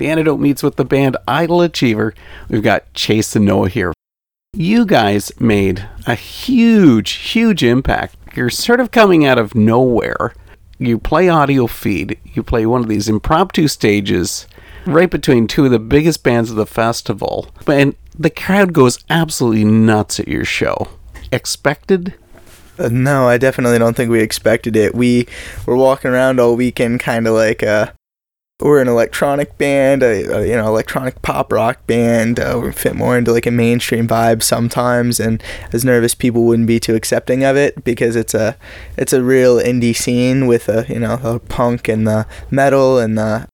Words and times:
The 0.00 0.08
Antidote 0.08 0.40
meets 0.40 0.62
with 0.62 0.76
the 0.76 0.84
band 0.86 1.18
Idle 1.28 1.60
Achiever. 1.60 2.14
We've 2.48 2.62
got 2.62 2.90
Chase 2.94 3.36
and 3.36 3.44
Noah 3.44 3.68
here. 3.68 3.92
You 4.54 4.86
guys 4.86 5.30
made 5.38 5.86
a 6.06 6.14
huge, 6.14 7.10
huge 7.10 7.62
impact. 7.62 8.16
You're 8.34 8.48
sort 8.48 8.80
of 8.80 8.92
coming 8.92 9.26
out 9.26 9.36
of 9.36 9.54
nowhere. 9.54 10.32
You 10.78 10.98
play 10.98 11.26
Audiofeed, 11.26 12.16
you 12.32 12.42
play 12.42 12.64
one 12.64 12.80
of 12.80 12.88
these 12.88 13.10
impromptu 13.10 13.68
stages 13.68 14.46
right 14.86 15.10
between 15.10 15.46
two 15.46 15.66
of 15.66 15.70
the 15.70 15.78
biggest 15.78 16.24
bands 16.24 16.48
of 16.48 16.56
the 16.56 16.64
festival, 16.64 17.50
and 17.66 17.94
the 18.18 18.30
crowd 18.30 18.72
goes 18.72 19.04
absolutely 19.10 19.66
nuts 19.66 20.18
at 20.18 20.28
your 20.28 20.46
show. 20.46 20.88
Expected? 21.30 22.14
Uh, 22.78 22.88
no, 22.90 23.28
I 23.28 23.36
definitely 23.36 23.78
don't 23.78 23.94
think 23.94 24.10
we 24.10 24.22
expected 24.22 24.76
it. 24.76 24.94
We 24.94 25.28
were 25.66 25.76
walking 25.76 26.10
around 26.10 26.40
all 26.40 26.56
weekend, 26.56 27.00
kind 27.00 27.26
of 27.26 27.34
like 27.34 27.62
uh, 27.62 27.92
we're 28.60 28.80
an 28.80 28.88
electronic 28.88 29.56
band, 29.58 30.02
a, 30.02 30.38
a, 30.38 30.46
you 30.46 30.54
know 30.54 30.66
electronic 30.66 31.20
pop 31.22 31.52
rock 31.52 31.86
band. 31.86 32.38
Uh, 32.38 32.60
we 32.62 32.72
fit 32.72 32.94
more 32.94 33.16
into 33.16 33.32
like 33.32 33.46
a 33.46 33.50
mainstream 33.50 34.06
vibe 34.06 34.42
sometimes, 34.42 35.18
and 35.18 35.42
as 35.72 35.84
nervous 35.84 36.14
people 36.14 36.44
wouldn't 36.44 36.68
be 36.68 36.80
too 36.80 36.94
accepting 36.94 37.44
of 37.44 37.56
it 37.56 37.84
because 37.84 38.16
it's 38.16 38.34
a 38.34 38.56
it's 38.96 39.12
a 39.12 39.22
real 39.22 39.56
indie 39.56 39.96
scene 39.96 40.46
with 40.46 40.68
a 40.68 40.86
you 40.88 40.98
know 40.98 41.16
the 41.16 41.38
punk 41.40 41.88
and 41.88 42.06
the 42.06 42.26
metal 42.50 42.98
and 42.98 43.16
the 43.16 43.48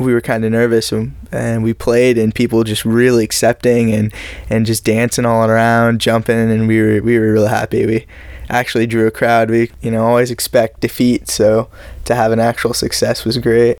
we 0.00 0.14
were 0.14 0.20
kind 0.20 0.44
of 0.44 0.52
nervous 0.52 0.92
and, 0.92 1.14
and 1.30 1.62
we 1.62 1.74
played 1.74 2.16
and 2.16 2.34
people 2.34 2.64
just 2.64 2.84
really 2.84 3.22
accepting 3.22 3.92
and, 3.92 4.12
and 4.48 4.64
just 4.64 4.84
dancing 4.84 5.26
all 5.26 5.48
around 5.48 6.00
jumping 6.00 6.50
and 6.50 6.66
we 6.66 6.80
were 6.80 7.02
we 7.02 7.18
were 7.18 7.32
really 7.32 7.48
happy 7.48 7.86
we 7.86 8.06
actually 8.48 8.86
drew 8.86 9.06
a 9.06 9.10
crowd 9.10 9.50
we 9.50 9.70
you 9.80 9.90
know 9.90 10.04
always 10.04 10.30
expect 10.30 10.80
defeat 10.80 11.28
so 11.28 11.68
to 12.04 12.14
have 12.14 12.32
an 12.32 12.40
actual 12.40 12.74
success 12.74 13.24
was 13.24 13.38
great 13.38 13.76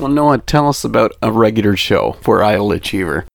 well 0.00 0.10
noah 0.10 0.38
tell 0.38 0.68
us 0.68 0.82
about 0.82 1.12
a 1.22 1.30
regular 1.30 1.76
show 1.76 2.12
for 2.22 2.42
idle 2.42 2.72
achiever. 2.72 3.26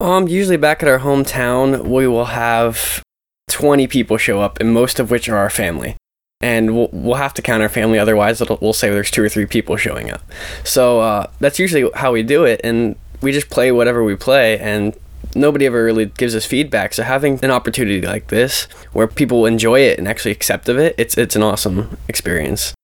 Um 0.00 0.28
usually 0.28 0.56
back 0.56 0.82
at 0.82 0.88
our 0.88 1.00
hometown 1.00 1.84
we 1.84 2.06
will 2.06 2.26
have 2.26 3.02
20 3.48 3.86
people 3.88 4.16
show 4.16 4.40
up 4.40 4.60
and 4.60 4.72
most 4.72 5.00
of 5.00 5.10
which 5.10 5.28
are 5.28 5.36
our 5.36 5.50
family. 5.50 5.96
And 6.40 6.76
we'll, 6.76 6.90
we'll 6.92 7.14
have 7.16 7.34
to 7.34 7.42
count 7.42 7.62
our 7.62 7.68
family 7.68 7.98
otherwise 7.98 8.40
we'll 8.40 8.72
say 8.72 8.90
there's 8.90 9.10
two 9.10 9.24
or 9.24 9.28
three 9.28 9.46
people 9.46 9.76
showing 9.76 10.10
up. 10.10 10.22
So 10.64 11.00
uh, 11.00 11.30
that's 11.40 11.58
usually 11.58 11.90
how 11.94 12.12
we 12.12 12.22
do 12.22 12.44
it 12.44 12.60
and 12.62 12.96
we 13.20 13.32
just 13.32 13.50
play 13.50 13.72
whatever 13.72 14.04
we 14.04 14.14
play 14.14 14.58
and 14.58 14.96
nobody 15.34 15.66
ever 15.66 15.84
really 15.84 16.06
gives 16.06 16.34
us 16.36 16.46
feedback. 16.46 16.94
So 16.94 17.02
having 17.02 17.42
an 17.42 17.50
opportunity 17.50 18.06
like 18.06 18.28
this 18.28 18.64
where 18.92 19.08
people 19.08 19.44
enjoy 19.44 19.80
it 19.80 19.98
and 19.98 20.06
actually 20.06 20.32
accept 20.32 20.68
of 20.68 20.78
it 20.78 20.94
it's 20.98 21.18
it's 21.18 21.34
an 21.34 21.42
awesome 21.42 21.96
experience. 22.06 22.74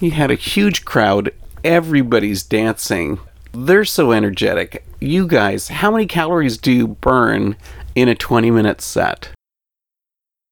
You 0.00 0.12
had 0.12 0.30
a 0.30 0.36
huge 0.36 0.86
crowd 0.86 1.32
everybody's 1.64 2.42
dancing 2.42 3.18
they're 3.52 3.84
so 3.84 4.12
energetic 4.12 4.84
you 5.00 5.26
guys 5.26 5.68
how 5.68 5.90
many 5.90 6.06
calories 6.06 6.56
do 6.56 6.72
you 6.72 6.88
burn 6.88 7.56
in 7.94 8.08
a 8.08 8.14
20 8.14 8.50
minute 8.50 8.80
set 8.80 9.30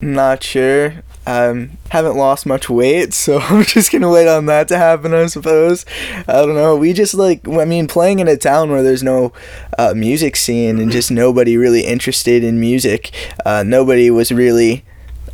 not 0.00 0.44
sure. 0.44 1.02
Um, 1.26 1.72
haven't 1.90 2.16
lost 2.16 2.46
much 2.46 2.70
weight, 2.70 3.12
so 3.12 3.38
I'm 3.42 3.64
just 3.64 3.90
gonna 3.90 4.08
wait 4.08 4.28
on 4.28 4.46
that 4.46 4.68
to 4.68 4.78
happen. 4.78 5.12
I 5.12 5.26
suppose. 5.26 5.84
I 6.28 6.34
don't 6.34 6.54
know. 6.54 6.76
We 6.76 6.92
just 6.92 7.14
like, 7.14 7.48
I 7.48 7.64
mean, 7.64 7.88
playing 7.88 8.20
in 8.20 8.28
a 8.28 8.36
town 8.36 8.70
where 8.70 8.84
there's 8.84 9.02
no 9.02 9.32
uh, 9.76 9.94
music 9.96 10.36
scene 10.36 10.78
and 10.78 10.92
just 10.92 11.10
nobody 11.10 11.56
really 11.56 11.84
interested 11.84 12.44
in 12.44 12.60
music. 12.60 13.10
Uh, 13.44 13.64
nobody 13.66 14.08
was 14.08 14.30
really, 14.30 14.84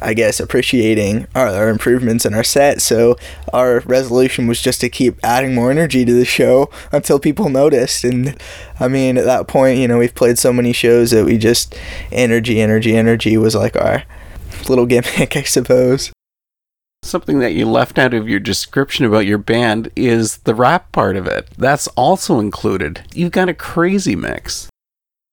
I 0.00 0.14
guess, 0.14 0.40
appreciating 0.40 1.26
our, 1.34 1.48
our 1.48 1.68
improvements 1.68 2.24
in 2.24 2.34
our 2.34 2.44
set. 2.44 2.80
So 2.82 3.16
our 3.52 3.80
resolution 3.80 4.46
was 4.46 4.60
just 4.60 4.80
to 4.80 4.88
keep 4.88 5.18
adding 5.22 5.54
more 5.54 5.70
energy 5.70 6.04
to 6.04 6.12
the 6.12 6.24
show 6.24 6.70
until 6.92 7.18
people 7.18 7.48
noticed. 7.48 8.04
And 8.04 8.36
I 8.80 8.88
mean, 8.88 9.16
at 9.18 9.24
that 9.24 9.48
point, 9.48 9.78
you 9.78 9.88
know, 9.88 9.98
we've 9.98 10.14
played 10.14 10.38
so 10.38 10.52
many 10.52 10.72
shows 10.72 11.10
that 11.10 11.24
we 11.24 11.38
just 11.38 11.76
energy, 12.12 12.60
energy, 12.60 12.96
energy 12.96 13.36
was 13.36 13.54
like 13.54 13.76
our 13.76 14.04
little 14.68 14.86
gimmick, 14.86 15.36
I 15.36 15.42
suppose. 15.42 16.12
Something 17.02 17.38
that 17.40 17.52
you 17.52 17.66
left 17.66 17.98
out 17.98 18.14
of 18.14 18.28
your 18.28 18.40
description 18.40 19.04
about 19.04 19.26
your 19.26 19.36
band 19.36 19.90
is 19.94 20.38
the 20.38 20.54
rap 20.54 20.90
part 20.90 21.16
of 21.16 21.26
it. 21.26 21.48
That's 21.58 21.86
also 21.88 22.38
included. 22.40 23.02
You've 23.12 23.30
got 23.30 23.50
a 23.50 23.54
crazy 23.54 24.16
mix. 24.16 24.70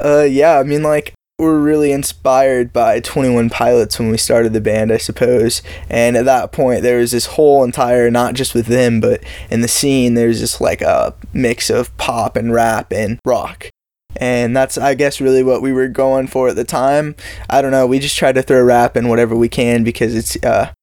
Uh, 0.03 0.23
yeah, 0.23 0.59
I 0.59 0.63
mean, 0.63 0.83
like, 0.83 1.13
we're 1.41 1.59
really 1.59 1.91
inspired 1.91 2.71
by 2.71 2.99
21 2.99 3.49
Pilots 3.49 3.97
when 3.97 4.11
we 4.11 4.17
started 4.17 4.53
the 4.53 4.61
band, 4.61 4.91
I 4.91 4.97
suppose. 4.97 5.63
And 5.89 6.15
at 6.15 6.25
that 6.25 6.51
point, 6.51 6.83
there 6.83 6.99
was 6.99 7.11
this 7.11 7.25
whole 7.25 7.63
entire, 7.63 8.11
not 8.11 8.35
just 8.35 8.53
with 8.53 8.67
them, 8.67 9.01
but 9.01 9.23
in 9.49 9.61
the 9.61 9.67
scene, 9.67 10.13
there's 10.13 10.39
this 10.39 10.61
like 10.61 10.81
a 10.81 11.15
mix 11.33 11.71
of 11.71 11.95
pop 11.97 12.37
and 12.37 12.53
rap 12.53 12.91
and 12.91 13.19
rock 13.25 13.69
and 14.17 14.55
that's 14.55 14.77
I 14.77 14.93
guess 14.93 15.21
really 15.21 15.41
what 15.41 15.61
we 15.61 15.71
were 15.71 15.87
going 15.87 16.27
for 16.27 16.49
at 16.49 16.57
the 16.57 16.65
time. 16.65 17.15
I 17.49 17.61
don't 17.61 17.71
know. 17.71 17.87
We 17.87 17.97
just 17.97 18.17
try 18.17 18.33
to 18.33 18.41
throw 18.41 18.61
rap 18.61 18.97
in 18.97 19.07
whatever 19.07 19.35
we 19.35 19.47
can 19.47 19.83
because 19.83 20.13
it's 20.13 20.35
uh, 20.43 20.73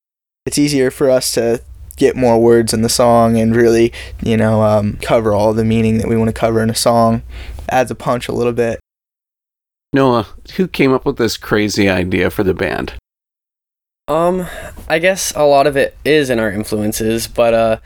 it's 0.46 0.58
easier 0.58 0.90
for 0.90 1.10
us 1.10 1.32
to 1.32 1.62
get 1.96 2.16
more 2.16 2.40
words 2.40 2.72
in 2.72 2.82
the 2.82 2.88
song 2.88 3.38
and 3.38 3.54
really 3.54 3.92
you 4.22 4.36
know 4.36 4.62
um, 4.62 4.96
cover 5.02 5.34
all 5.34 5.52
the 5.52 5.64
meaning 5.64 5.98
that 5.98 6.08
we 6.08 6.16
want 6.16 6.28
to 6.28 6.32
cover 6.32 6.62
in 6.62 6.70
a 6.70 6.74
song. 6.74 7.22
Adds 7.68 7.90
a 7.90 7.94
punch 7.94 8.28
a 8.28 8.32
little 8.32 8.54
bit. 8.54 8.80
Noah, 9.92 10.26
who 10.56 10.68
came 10.68 10.92
up 10.92 11.06
with 11.06 11.16
this 11.16 11.36
crazy 11.36 11.88
idea 11.88 12.30
for 12.30 12.44
the 12.44 12.54
band? 12.54 12.94
Um, 14.06 14.46
I 14.88 14.98
guess 14.98 15.32
a 15.34 15.44
lot 15.44 15.66
of 15.66 15.76
it 15.76 15.96
is 16.04 16.30
in 16.30 16.38
our 16.38 16.50
influences, 16.50 17.26
but 17.26 17.54
uh 17.54 17.76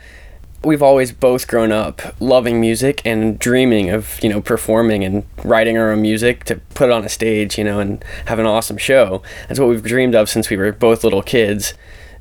we've 0.63 0.81
always 0.81 1.11
both 1.11 1.47
grown 1.47 1.71
up 1.71 2.01
loving 2.21 2.61
music 2.61 3.01
and 3.03 3.37
dreaming 3.37 3.89
of 3.89 4.17
you 4.23 4.29
know 4.29 4.41
performing 4.41 5.03
and 5.03 5.25
writing 5.43 5.77
our 5.77 5.91
own 5.91 6.01
music 6.01 6.45
to 6.45 6.55
put 6.73 6.89
it 6.89 6.91
on 6.91 7.03
a 7.03 7.09
stage 7.09 7.57
you 7.57 7.63
know 7.63 7.79
and 7.79 8.03
have 8.27 8.39
an 8.39 8.45
awesome 8.45 8.77
show 8.77 9.21
that's 9.47 9.59
what 9.59 9.67
we've 9.67 9.83
dreamed 9.83 10.15
of 10.15 10.29
since 10.29 10.49
we 10.49 10.55
were 10.55 10.71
both 10.71 11.03
little 11.03 11.21
kids 11.21 11.73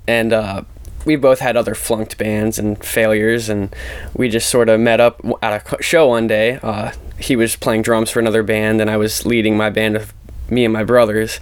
and 0.09 0.33
uh, 0.33 0.63
we 1.05 1.17
both 1.17 1.41
had 1.41 1.57
other 1.57 1.75
flunked 1.75 2.19
bands 2.19 2.59
and 2.59 2.83
failures 2.83 3.49
and 3.49 3.75
we 4.15 4.29
just 4.29 4.49
sort 4.49 4.69
of 4.69 4.81
met 4.81 5.01
up 5.01 5.21
at 5.43 5.73
a 5.73 5.83
show 5.83 6.09
one 6.09 6.27
day. 6.27 6.59
Uh, 6.63 6.93
he 7.19 7.37
was 7.37 7.57
playing 7.57 7.83
drums 7.83 8.11
for 8.11 8.19
another 8.19 8.43
band 8.43 8.81
and 8.81 8.91
i 8.91 8.97
was 8.97 9.25
leading 9.25 9.57
my 9.57 9.71
band 9.71 9.95
of 9.95 10.13
me 10.51 10.65
and 10.65 10.73
my 10.73 10.85
brothers. 10.85 11.41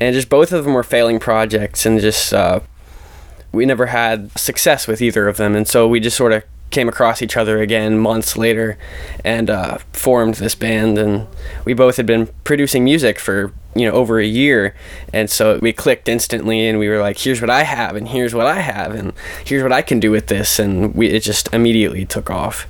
And 0.00 0.14
just 0.14 0.28
both 0.28 0.52
of 0.52 0.64
them 0.64 0.74
were 0.74 0.82
failing 0.82 1.18
projects 1.18 1.84
and 1.86 2.00
just 2.00 2.32
uh, 2.32 2.60
we 3.52 3.66
never 3.66 3.86
had 3.86 4.36
success 4.38 4.86
with 4.86 5.00
either 5.00 5.28
of 5.28 5.36
them, 5.36 5.56
and 5.56 5.66
so 5.66 5.88
we 5.88 5.98
just 6.00 6.16
sort 6.16 6.32
of 6.32 6.44
came 6.70 6.88
across 6.88 7.22
each 7.22 7.36
other 7.36 7.60
again 7.60 7.98
months 7.98 8.36
later 8.36 8.78
and 9.24 9.48
uh, 9.50 9.78
formed 9.92 10.34
this 10.34 10.54
band. 10.54 10.98
And 10.98 11.26
we 11.64 11.74
both 11.74 11.96
had 11.96 12.06
been 12.06 12.28
producing 12.44 12.84
music 12.84 13.18
for 13.18 13.52
you 13.74 13.88
know 13.88 13.92
over 13.92 14.18
a 14.18 14.26
year. 14.26 14.74
And 15.12 15.30
so 15.30 15.58
we 15.60 15.72
clicked 15.72 16.08
instantly 16.08 16.66
and 16.66 16.78
we 16.78 16.88
were 16.88 17.00
like 17.00 17.18
here's 17.18 17.40
what 17.40 17.50
i 17.50 17.62
have 17.62 17.96
and 17.96 18.08
here's 18.08 18.34
what 18.34 18.46
i 18.46 18.60
have 18.60 18.94
and 18.94 19.12
here's 19.44 19.62
what 19.62 19.72
i 19.72 19.82
can 19.82 20.00
do 20.00 20.10
with 20.10 20.26
this. 20.26 20.58
And 20.58 20.94
we 20.94 21.08
it 21.08 21.20
just 21.20 21.52
immediately 21.52 22.04
took 22.04 22.30
off 22.30 22.66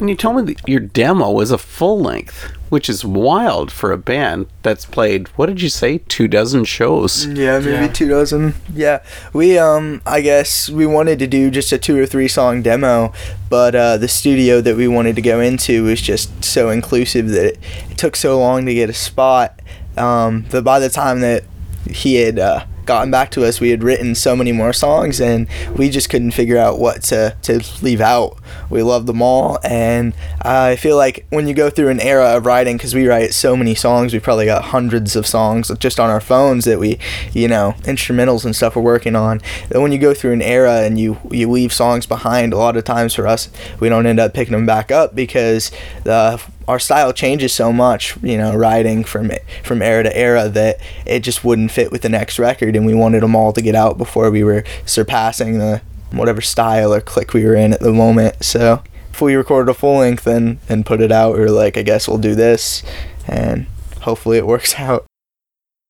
and 0.00 0.10
you 0.10 0.16
told 0.16 0.34
me 0.34 0.42
that 0.52 0.68
your 0.68 0.80
demo 0.80 1.30
was 1.30 1.52
a 1.52 1.58
full 1.58 2.00
length, 2.00 2.50
which 2.68 2.88
is 2.88 3.04
wild 3.04 3.70
for 3.70 3.92
a 3.92 3.96
band 3.96 4.46
that's 4.62 4.84
played, 4.84 5.28
what 5.38 5.46
did 5.46 5.62
you 5.62 5.68
say, 5.68 5.98
two 6.08 6.26
dozen 6.26 6.64
shows? 6.64 7.26
Yeah, 7.26 7.60
maybe 7.60 7.70
yeah. 7.70 7.92
two 7.92 8.08
dozen. 8.08 8.54
Yeah. 8.74 9.04
We, 9.32 9.56
um, 9.56 10.02
I 10.04 10.20
guess 10.20 10.68
we 10.68 10.84
wanted 10.84 11.20
to 11.20 11.28
do 11.28 11.48
just 11.48 11.70
a 11.70 11.78
two 11.78 11.96
or 11.96 12.06
three 12.06 12.26
song 12.26 12.60
demo, 12.60 13.12
but 13.48 13.76
uh, 13.76 13.96
the 13.96 14.08
studio 14.08 14.60
that 14.62 14.76
we 14.76 14.88
wanted 14.88 15.14
to 15.14 15.22
go 15.22 15.38
into 15.38 15.84
was 15.84 16.00
just 16.00 16.44
so 16.44 16.70
inclusive 16.70 17.28
that 17.28 17.44
it, 17.44 17.58
it 17.92 17.96
took 17.96 18.16
so 18.16 18.36
long 18.36 18.66
to 18.66 18.74
get 18.74 18.90
a 18.90 18.94
spot 18.94 19.60
um, 19.96 20.44
that 20.48 20.62
by 20.62 20.80
the 20.80 20.90
time 20.90 21.20
that 21.20 21.44
he 21.88 22.16
had, 22.16 22.40
uh, 22.40 22.66
gotten 22.86 23.10
back 23.10 23.30
to 23.32 23.44
us, 23.44 23.60
we 23.60 23.70
had 23.70 23.82
written 23.82 24.14
so 24.14 24.36
many 24.36 24.52
more 24.52 24.72
songs, 24.72 25.20
and 25.20 25.48
we 25.76 25.90
just 25.90 26.10
couldn't 26.10 26.32
figure 26.32 26.58
out 26.58 26.78
what 26.78 27.02
to, 27.04 27.36
to 27.42 27.62
leave 27.82 28.00
out. 28.00 28.38
We 28.70 28.82
loved 28.82 29.06
them 29.06 29.22
all, 29.22 29.58
and 29.64 30.14
I 30.42 30.76
feel 30.76 30.96
like 30.96 31.26
when 31.30 31.46
you 31.48 31.54
go 31.54 31.70
through 31.70 31.88
an 31.88 32.00
era 32.00 32.36
of 32.36 32.46
writing, 32.46 32.76
because 32.76 32.94
we 32.94 33.06
write 33.06 33.34
so 33.34 33.56
many 33.56 33.74
songs, 33.74 34.12
we 34.12 34.20
probably 34.20 34.46
got 34.46 34.64
hundreds 34.64 35.16
of 35.16 35.26
songs 35.26 35.70
just 35.78 35.98
on 35.98 36.10
our 36.10 36.20
phones 36.20 36.64
that 36.64 36.78
we, 36.78 36.98
you 37.32 37.48
know, 37.48 37.74
instrumentals 37.82 38.44
and 38.44 38.54
stuff 38.54 38.76
we're 38.76 38.82
working 38.82 39.16
on. 39.16 39.40
That 39.68 39.80
when 39.80 39.92
you 39.92 39.98
go 39.98 40.14
through 40.14 40.32
an 40.32 40.42
era 40.42 40.82
and 40.82 40.98
you 40.98 41.18
you 41.30 41.50
leave 41.50 41.72
songs 41.72 42.06
behind, 42.06 42.52
a 42.52 42.58
lot 42.58 42.76
of 42.76 42.84
times 42.84 43.14
for 43.14 43.26
us, 43.26 43.48
we 43.80 43.88
don't 43.88 44.06
end 44.06 44.20
up 44.20 44.34
picking 44.34 44.52
them 44.52 44.66
back 44.66 44.90
up 44.90 45.14
because 45.14 45.70
the 46.04 46.42
our 46.68 46.78
style 46.78 47.12
changes 47.12 47.52
so 47.52 47.72
much, 47.72 48.16
you 48.22 48.36
know, 48.36 48.54
riding 48.54 49.04
from 49.04 49.30
from 49.62 49.82
era 49.82 50.02
to 50.04 50.16
era 50.16 50.48
that 50.48 50.78
it 51.06 51.20
just 51.20 51.44
wouldn't 51.44 51.70
fit 51.70 51.92
with 51.92 52.02
the 52.02 52.08
next 52.08 52.38
record, 52.38 52.76
and 52.76 52.86
we 52.86 52.94
wanted 52.94 53.22
them 53.22 53.36
all 53.36 53.52
to 53.52 53.62
get 53.62 53.74
out 53.74 53.98
before 53.98 54.30
we 54.30 54.44
were 54.44 54.64
surpassing 54.86 55.58
the 55.58 55.82
whatever 56.10 56.40
style 56.40 56.94
or 56.94 57.00
click 57.00 57.32
we 57.32 57.44
were 57.44 57.54
in 57.54 57.72
at 57.72 57.80
the 57.80 57.92
moment. 57.92 58.44
So 58.44 58.82
if 59.10 59.20
we 59.20 59.34
recorded 59.34 59.70
a 59.70 59.74
full 59.74 59.98
length 59.98 60.26
and 60.26 60.58
and 60.68 60.86
put 60.86 61.00
it 61.00 61.12
out, 61.12 61.34
we 61.34 61.40
were 61.40 61.50
like, 61.50 61.76
I 61.76 61.82
guess 61.82 62.08
we'll 62.08 62.18
do 62.18 62.34
this, 62.34 62.82
and 63.26 63.66
hopefully 64.02 64.38
it 64.38 64.46
works 64.46 64.74
out. 64.78 65.06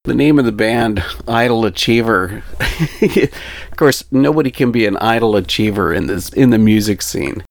The 0.05 0.15
name 0.15 0.39
of 0.39 0.45
the 0.45 0.53
band, 0.53 1.03
Idle 1.27 1.65
Achiever. 1.65 2.43
of 3.01 3.77
course, 3.77 4.05
nobody 4.13 4.51
can 4.51 4.71
be 4.71 4.85
an 4.85 4.99
idle 4.99 5.35
achiever 5.35 5.95
in 5.95 6.09
this 6.09 6.29
in 6.31 6.51
the 6.51 6.59
music 6.59 7.01
scene. 7.01 7.43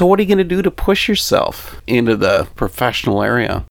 So, 0.00 0.06
what 0.06 0.18
are 0.18 0.22
you 0.22 0.28
going 0.28 0.38
to 0.38 0.44
do 0.44 0.60
to 0.60 0.70
push 0.70 1.08
yourself 1.08 1.80
into 1.86 2.16
the 2.16 2.48
professional 2.56 3.22
area? 3.22 3.64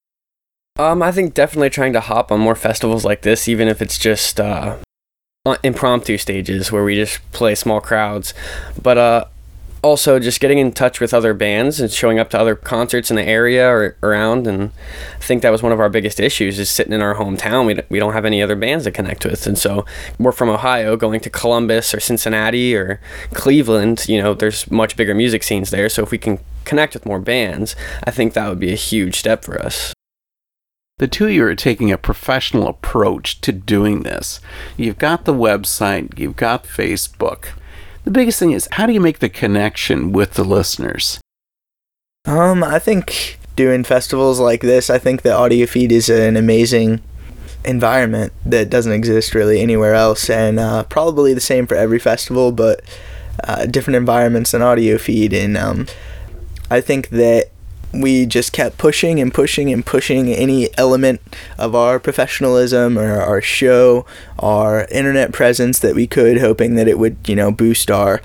Um, 0.78 1.02
I 1.02 1.12
think 1.12 1.34
definitely 1.34 1.70
trying 1.70 1.92
to 1.92 2.00
hop 2.00 2.32
on 2.32 2.40
more 2.40 2.54
festivals 2.54 3.04
like 3.04 3.22
this, 3.22 3.46
even 3.46 3.68
if 3.68 3.82
it's 3.82 3.98
just 3.98 4.40
uh, 4.40 4.78
impromptu 5.62 6.16
stages 6.16 6.72
where 6.72 6.82
we 6.82 6.94
just 6.94 7.20
play 7.32 7.54
small 7.54 7.80
crowds. 7.80 8.32
But 8.82 8.98
uh, 8.98 9.24
also 9.84 10.18
just 10.18 10.40
getting 10.40 10.56
in 10.56 10.72
touch 10.72 10.98
with 10.98 11.12
other 11.12 11.34
bands 11.34 11.78
and 11.78 11.92
showing 11.92 12.18
up 12.18 12.30
to 12.30 12.40
other 12.40 12.56
concerts 12.56 13.10
in 13.10 13.16
the 13.16 13.22
area 13.22 13.68
or 13.68 13.96
around 14.02 14.46
and 14.46 14.70
i 15.16 15.22
think 15.22 15.42
that 15.42 15.50
was 15.50 15.62
one 15.62 15.72
of 15.72 15.78
our 15.78 15.90
biggest 15.90 16.18
issues 16.18 16.58
is 16.58 16.70
sitting 16.70 16.94
in 16.94 17.02
our 17.02 17.16
hometown. 17.16 17.66
We, 17.66 17.78
we 17.90 17.98
don't 17.98 18.14
have 18.14 18.24
any 18.24 18.42
other 18.42 18.56
bands 18.56 18.84
to 18.84 18.90
connect 18.90 19.26
with. 19.26 19.46
And 19.46 19.58
so 19.58 19.84
we're 20.18 20.32
from 20.32 20.48
ohio 20.48 20.96
going 20.96 21.20
to 21.20 21.30
columbus 21.30 21.92
or 21.92 22.00
cincinnati 22.00 22.74
or 22.74 22.98
cleveland 23.34 24.06
you 24.08 24.20
know 24.22 24.32
there's 24.32 24.70
much 24.70 24.96
bigger 24.96 25.14
music 25.14 25.42
scenes 25.42 25.68
there. 25.70 25.90
So 25.90 26.02
if 26.02 26.10
we 26.10 26.18
can 26.18 26.38
connect 26.64 26.94
with 26.94 27.04
more 27.04 27.20
bands 27.20 27.76
i 28.04 28.10
think 28.10 28.32
that 28.32 28.48
would 28.48 28.58
be 28.58 28.72
a 28.72 28.76
huge 28.76 29.16
step 29.16 29.44
for 29.44 29.60
us. 29.60 29.92
The 30.98 31.08
two 31.08 31.26
of 31.26 31.32
you 31.32 31.44
are 31.44 31.54
taking 31.54 31.92
a 31.92 31.98
professional 31.98 32.68
approach 32.68 33.40
to 33.42 33.52
doing 33.52 34.04
this. 34.04 34.40
You've 34.76 34.96
got 34.96 35.24
the 35.24 35.34
website, 35.34 36.18
you've 36.18 36.36
got 36.36 36.64
Facebook 36.64 37.48
the 38.04 38.10
biggest 38.10 38.38
thing 38.38 38.52
is 38.52 38.68
how 38.72 38.86
do 38.86 38.92
you 38.92 39.00
make 39.00 39.18
the 39.18 39.28
connection 39.28 40.12
with 40.12 40.34
the 40.34 40.44
listeners? 40.44 41.20
Um, 42.26 42.62
I 42.64 42.78
think 42.78 43.38
doing 43.56 43.84
festivals 43.84 44.40
like 44.40 44.60
this, 44.60 44.88
I 44.88 44.98
think 44.98 45.22
the 45.22 45.30
Audiofeed 45.30 45.90
is 45.90 46.08
an 46.08 46.36
amazing 46.36 47.00
environment 47.64 48.32
that 48.44 48.70
doesn't 48.70 48.92
exist 48.92 49.34
really 49.34 49.60
anywhere 49.60 49.94
else, 49.94 50.28
and 50.30 50.58
uh, 50.58 50.84
probably 50.84 51.34
the 51.34 51.40
same 51.40 51.66
for 51.66 51.74
every 51.74 51.98
festival, 51.98 52.52
but 52.52 52.82
uh, 53.42 53.66
different 53.66 53.96
environments 53.96 54.52
than 54.52 54.60
Audiofeed. 54.60 55.32
And 55.32 55.56
um, 55.56 55.86
I 56.70 56.80
think 56.80 57.08
that 57.10 57.50
we 58.00 58.26
just 58.26 58.52
kept 58.52 58.78
pushing 58.78 59.20
and 59.20 59.32
pushing 59.32 59.72
and 59.72 59.84
pushing 59.84 60.32
any 60.32 60.68
element 60.76 61.20
of 61.58 61.74
our 61.74 61.98
professionalism 61.98 62.98
or 62.98 63.20
our 63.20 63.40
show, 63.40 64.06
our 64.38 64.86
internet 64.86 65.32
presence 65.32 65.78
that 65.80 65.94
we 65.94 66.06
could, 66.06 66.40
hoping 66.40 66.74
that 66.74 66.88
it 66.88 66.98
would, 66.98 67.16
you 67.26 67.36
know, 67.36 67.50
boost 67.50 67.90
our 67.90 68.20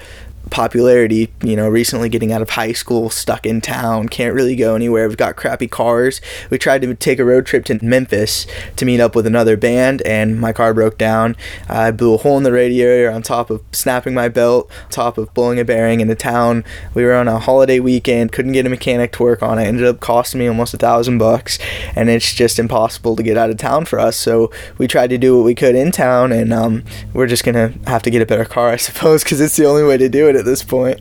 popularity, 0.50 1.32
you 1.42 1.56
know, 1.56 1.68
recently 1.68 2.10
getting 2.10 2.32
out 2.32 2.42
of 2.42 2.52
high 2.52 2.72
school, 2.72 3.10
stuck 3.10 3.46
in 3.46 3.62
town, 3.62 4.10
can't 4.10 4.34
really 4.34 4.56
go 4.56 4.76
anywhere. 4.76 5.08
We've 5.08 5.18
got 5.18 5.36
crappy 5.36 5.68
cars. 5.68 6.22
We 6.50 6.58
tried 6.58 6.82
to 6.82 6.96
take 6.96 7.20
a 7.20 7.26
road 7.26 7.46
trip 7.46 7.66
to 7.66 7.84
Memphis 7.84 8.46
to 8.76 8.86
meet 8.86 9.00
up 9.00 9.16
with 9.16 9.26
another 9.26 9.58
band, 9.58 10.02
and 10.04 10.40
my 10.40 10.54
car 10.54 10.74
broke 10.74 10.98
down. 10.98 11.36
I 11.68 11.92
blew 11.92 12.14
a 12.14 12.18
hole 12.18 12.38
in 12.38 12.44
the 12.44 12.52
radiator 12.52 13.12
on 13.12 13.22
top 13.22 13.50
of 13.50 13.64
snapping 13.72 14.14
my 14.14 14.30
belt, 14.30 14.70
top 14.90 15.18
of 15.18 15.34
blowing 15.34 15.60
a 15.60 15.66
bearing 15.66 16.00
in 16.00 16.08
the 16.08 16.16
town. 16.16 16.64
We 16.94 17.04
were 17.04 17.14
on 17.14 17.28
a 17.28 17.40
holiday 17.40 17.80
weekend, 17.80 18.32
couldn't 18.32 18.54
get 18.54 18.66
a 18.66 18.70
mechanic 18.70 19.12
to 19.14 19.24
work 19.24 19.44
on 19.44 19.60
it. 19.60 19.64
it 19.64 19.68
ended 19.68 19.86
up 19.86 20.00
costing 20.00 20.40
me 20.40 20.48
almost 20.48 20.74
a 20.74 20.78
thousand 20.78 21.18
bucks, 21.18 21.60
and 21.96 22.10
it's 22.10 22.34
just 22.34 22.60
impossible 22.60 23.16
to 23.16 23.24
get 23.24 23.38
out 23.38 23.50
of 23.50 23.58
town 23.58 23.86
for 23.86 24.00
us. 24.00 24.18
So 24.18 24.52
we 24.78 24.88
tried 24.88 25.10
to 25.12 25.18
do 25.18 25.38
what 25.38 25.46
we 25.46 25.56
could 25.56 25.76
in 25.76 25.92
town, 25.92 26.32
and 26.32 26.52
um, 26.54 26.84
we're 27.14 27.28
just 27.28 27.44
gonna 27.44 27.74
have 27.88 28.04
to 28.04 28.10
get 28.10 28.22
a 28.22 28.26
better 28.26 28.46
car, 28.46 28.70
I 28.70 28.78
suppose, 28.78 29.24
because 29.24 29.42
it's 29.42 29.56
the 29.56 29.66
only 29.66 29.84
way 29.84 29.98
to 29.98 30.10
do 30.10 30.28
it 30.28 30.36
at 30.40 30.46
this 30.46 30.64
point. 30.64 31.00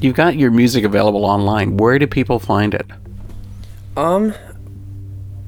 You've 0.00 0.14
got 0.16 0.36
your 0.36 0.50
music 0.50 0.84
available 0.84 1.24
online. 1.24 1.76
Where 1.76 1.98
do 1.98 2.06
people 2.06 2.38
find 2.38 2.74
it? 2.74 2.86
Um, 3.96 4.34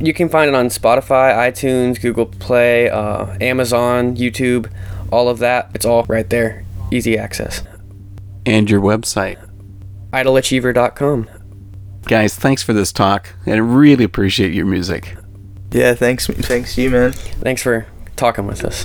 you 0.00 0.14
can 0.14 0.28
find 0.28 0.48
it 0.48 0.54
on 0.54 0.66
Spotify, 0.66 1.34
iTunes, 1.34 2.00
Google 2.00 2.26
Play, 2.26 2.88
uh, 2.88 3.36
Amazon, 3.40 4.16
YouTube, 4.16 4.70
all 5.12 5.28
of 5.28 5.38
that. 5.38 5.70
It's 5.74 5.84
all 5.84 6.04
right 6.08 6.28
there. 6.28 6.64
Easy 6.90 7.16
access. 7.18 7.62
And 8.46 8.68
your 8.68 8.80
website? 8.80 9.38
idleachiever.com. 10.12 11.28
Guys, 12.06 12.34
thanks 12.34 12.62
for 12.62 12.72
this 12.72 12.92
talk. 12.92 13.34
I 13.46 13.56
really 13.56 14.04
appreciate 14.04 14.52
your 14.52 14.66
music. 14.66 15.16
Yeah, 15.70 15.94
thanks. 15.94 16.26
Thanks 16.26 16.74
to 16.74 16.82
you, 16.82 16.90
man. 16.90 17.12
Thanks 17.12 17.62
for 17.62 17.86
talking 18.16 18.46
with 18.46 18.64
us. 18.64 18.84